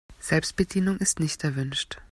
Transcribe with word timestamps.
Selbstbedienung 0.19 0.97
ist 0.97 1.19
nicht 1.19 1.43
erwünscht. 1.43 2.01